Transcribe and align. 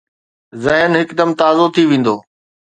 ذهن 0.63 0.91
هڪدم 1.01 1.29
تازو 1.39 1.65
ٿي 1.73 1.83
ويندو 1.89 2.15